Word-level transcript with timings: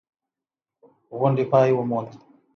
غونډې 1.19 1.43
پای 1.51 1.69
وموند. 1.75 2.11